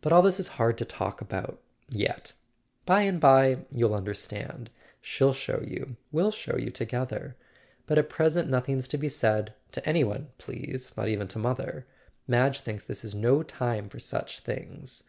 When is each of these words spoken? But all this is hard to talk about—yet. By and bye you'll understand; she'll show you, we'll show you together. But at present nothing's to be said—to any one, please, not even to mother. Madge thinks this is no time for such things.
But 0.00 0.12
all 0.14 0.22
this 0.22 0.40
is 0.40 0.48
hard 0.56 0.78
to 0.78 0.86
talk 0.86 1.20
about—yet. 1.20 2.32
By 2.86 3.02
and 3.02 3.20
bye 3.20 3.66
you'll 3.70 3.92
understand; 3.94 4.70
she'll 5.02 5.34
show 5.34 5.60
you, 5.60 5.98
we'll 6.10 6.30
show 6.30 6.56
you 6.56 6.70
together. 6.70 7.36
But 7.86 7.98
at 7.98 8.08
present 8.08 8.48
nothing's 8.48 8.88
to 8.88 8.96
be 8.96 9.10
said—to 9.10 9.86
any 9.86 10.04
one, 10.04 10.28
please, 10.38 10.96
not 10.96 11.08
even 11.08 11.28
to 11.28 11.38
mother. 11.38 11.86
Madge 12.26 12.60
thinks 12.60 12.84
this 12.84 13.04
is 13.04 13.14
no 13.14 13.42
time 13.42 13.90
for 13.90 13.98
such 13.98 14.40
things. 14.40 15.04